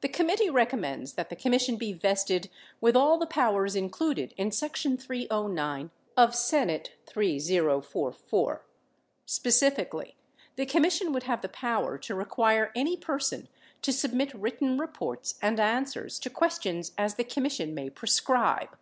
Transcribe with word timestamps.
The 0.00 0.08
committee 0.08 0.50
recommends 0.50 1.12
that 1.12 1.28
the 1.30 1.36
Commission 1.36 1.76
be 1.76 1.92
vested 1.92 2.50
with 2.80 2.96
all 2.96 3.18
the 3.18 3.26
powers 3.28 3.76
included 3.76 4.34
in 4.36 4.50
section 4.50 4.96
309 4.96 5.92
of 6.16 6.30
S. 6.30 6.50
3044. 7.06 8.66
Specifically, 9.24 10.16
the 10.56 10.66
Com 10.66 10.82
mission 10.82 11.12
would 11.12 11.22
have 11.22 11.40
the 11.40 11.48
power 11.48 11.96
to 11.98 12.16
require 12.16 12.72
any 12.74 12.96
person 12.96 13.46
to 13.82 13.92
submit 13.92 14.34
writ 14.34 14.58
ten 14.58 14.76
reports 14.76 15.38
and 15.40 15.60
answers 15.60 16.18
to 16.18 16.28
questions 16.28 16.90
as 16.98 17.14
the 17.14 17.22
Commission 17.22 17.72
may 17.76 17.90
prescribe. 17.90 18.76